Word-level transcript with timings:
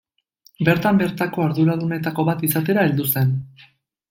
Bertan 0.69 1.01
bertako 1.01 1.45
arduradunetako 1.49 2.27
bat 2.31 2.43
izatera 2.49 2.89
heldu 2.89 3.07
zen. 3.15 3.37